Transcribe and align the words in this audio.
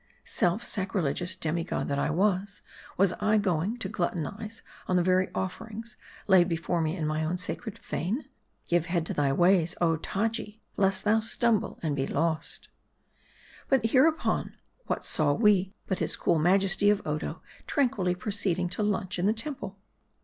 Self 0.25 0.63
sacrilegious 0.63 1.35
demigod 1.35 1.87
that 1.89 1.99
I 1.99 2.09
was, 2.09 2.63
was 2.97 3.13
I 3.19 3.37
going 3.37 3.77
to 3.77 3.87
gluttonize 3.87 4.63
on 4.87 4.95
the 4.95 5.03
very 5.03 5.29
offerings, 5.35 5.95
laid 6.25 6.49
before 6.49 6.81
me 6.81 6.95
in 6.97 7.05
my 7.05 7.23
own 7.23 7.37
sacred 7.37 7.77
fane? 7.77 8.25
Give 8.67 8.87
heed 8.87 9.05
to 9.05 9.13
thy 9.13 9.31
ways, 9.31 9.75
oh 9.79 9.97
Taji, 9.97 10.59
lest 10.75 11.03
thou 11.03 11.19
stumble 11.19 11.77
and 11.83 11.95
be 11.95 12.07
lost. 12.07 12.67
MARDI. 13.69 13.81
201 13.81 13.81
But 13.81 13.91
hereupon, 14.47 14.55
what 14.87 15.05
saw 15.05 15.33
we, 15.33 15.75
but 15.85 15.99
his 15.99 16.15
cool 16.15 16.39
majesty 16.39 16.89
of 16.89 17.05
Odo 17.05 17.43
tranquilly 17.67 18.15
proceeding 18.15 18.69
to 18.69 18.81
lunch 18.81 19.19
in 19.19 19.27
the 19.27 19.33
temple 19.33 19.77